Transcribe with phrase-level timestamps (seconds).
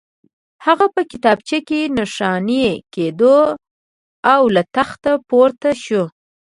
[0.65, 3.37] هغه په کتابچه کې نښاني کېښوده
[4.33, 6.03] او له تخت پورته شو